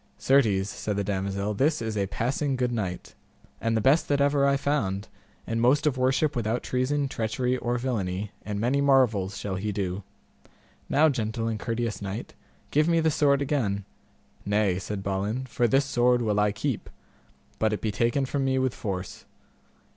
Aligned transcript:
Certes, 0.17 0.67
said 0.67 0.95
the 0.95 1.03
damosel, 1.03 1.53
this 1.53 1.79
is 1.79 1.95
a 1.95 2.07
passing 2.07 2.55
good 2.55 2.71
knight, 2.71 3.13
and 3.61 3.77
the 3.77 3.81
best 3.81 4.07
that 4.07 4.19
ever 4.19 4.47
I 4.47 4.57
found, 4.57 5.07
and 5.45 5.61
most 5.61 5.85
of 5.85 5.95
worship 5.95 6.35
without 6.35 6.63
treason, 6.63 7.07
treachery, 7.07 7.55
or 7.57 7.77
villainy, 7.77 8.31
and 8.43 8.59
many 8.59 8.81
marvels 8.81 9.37
shall 9.37 9.57
he 9.57 9.71
do. 9.71 10.01
Now, 10.89 11.07
gentle 11.09 11.47
and 11.47 11.59
courteous 11.59 12.01
knight, 12.01 12.33
give 12.71 12.87
me 12.87 12.99
the 12.99 13.11
sword 13.11 13.43
again. 13.43 13.85
Nay, 14.43 14.79
said 14.79 15.03
Balin, 15.03 15.45
for 15.45 15.67
this 15.67 15.85
sword 15.85 16.23
will 16.23 16.39
I 16.39 16.51
keep, 16.51 16.89
but 17.59 17.71
it 17.71 17.79
be 17.79 17.91
taken 17.91 18.25
from 18.25 18.43
me 18.43 18.57
with 18.57 18.73
force. 18.73 19.25